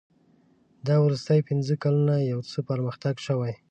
دا 0.87 0.95
وروستي 1.05 1.39
پنځه 1.49 1.73
کلونه 1.83 2.15
یو 2.31 2.39
څه 2.51 2.59
پرمختګ 2.69 3.15
شوی. 3.25 3.53